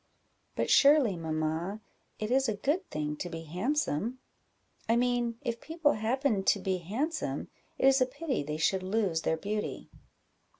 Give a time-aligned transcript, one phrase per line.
[0.55, 1.79] "But surely, mamma,
[2.17, 4.17] it is a good thing to be handsome?
[4.89, 9.21] I mean, if people happen to be handsome, it is a pity they should lose
[9.21, 9.91] their beauty."